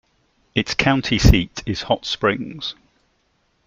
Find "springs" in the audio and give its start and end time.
2.07-2.73